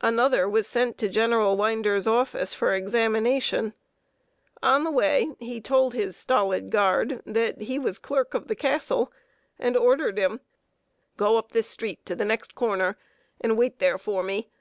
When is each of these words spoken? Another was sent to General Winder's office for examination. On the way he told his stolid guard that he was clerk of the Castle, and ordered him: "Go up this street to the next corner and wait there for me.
Another 0.00 0.48
was 0.48 0.66
sent 0.66 0.98
to 0.98 1.08
General 1.08 1.56
Winder's 1.56 2.08
office 2.08 2.52
for 2.52 2.74
examination. 2.74 3.74
On 4.60 4.82
the 4.82 4.90
way 4.90 5.28
he 5.38 5.60
told 5.60 5.94
his 5.94 6.16
stolid 6.16 6.68
guard 6.68 7.22
that 7.24 7.60
he 7.62 7.78
was 7.78 8.00
clerk 8.00 8.34
of 8.34 8.48
the 8.48 8.56
Castle, 8.56 9.12
and 9.60 9.76
ordered 9.76 10.18
him: 10.18 10.40
"Go 11.16 11.38
up 11.38 11.52
this 11.52 11.68
street 11.70 12.04
to 12.06 12.16
the 12.16 12.24
next 12.24 12.56
corner 12.56 12.98
and 13.40 13.56
wait 13.56 13.78
there 13.78 13.98
for 13.98 14.24
me. 14.24 14.48